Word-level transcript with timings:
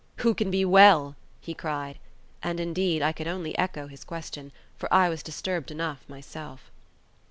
"Who 0.25 0.33
can 0.33 0.49
be 0.49 0.65
well?" 0.65 1.15
he 1.39 1.53
cried; 1.53 1.99
and, 2.41 2.59
indeed, 2.59 3.03
I 3.03 3.11
could 3.11 3.27
only 3.27 3.55
echo 3.55 3.85
his 3.85 4.03
question, 4.03 4.51
for 4.75 4.91
I 4.91 5.09
was 5.09 5.21
disturbed 5.21 5.69
enough 5.69 6.03
myself. 6.09 6.71